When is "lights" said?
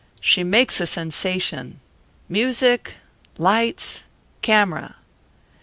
3.37-4.03